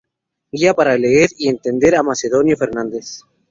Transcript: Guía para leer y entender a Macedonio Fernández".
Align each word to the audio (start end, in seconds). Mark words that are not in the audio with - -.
Guía 0.51 0.73
para 0.73 0.97
leer 0.97 1.29
y 1.37 1.47
entender 1.47 1.95
a 1.95 2.01
Macedonio 2.01 2.57
Fernández". 2.57 3.19